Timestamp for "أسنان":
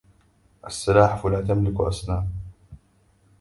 1.81-2.27